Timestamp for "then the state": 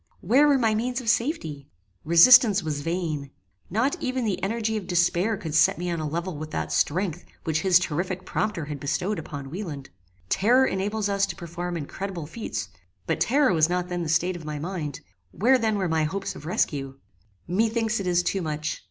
13.89-14.35